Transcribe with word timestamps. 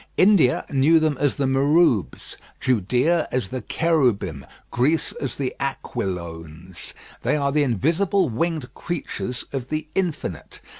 India 0.17 0.65
knew 0.71 0.99
them 0.99 1.15
as 1.19 1.35
the 1.35 1.45
Maroubs, 1.45 2.35
Judea 2.59 3.27
as 3.31 3.49
the 3.49 3.61
Keroubim, 3.61 4.47
Greece 4.71 5.11
as 5.21 5.35
the 5.35 5.55
Aquilones. 5.59 6.95
They 7.21 7.35
are 7.37 7.51
the 7.51 7.61
invisible 7.61 8.27
winged 8.27 8.73
creatures 8.73 9.45
of 9.53 9.69
the 9.69 9.85
Infinite. 9.93 10.59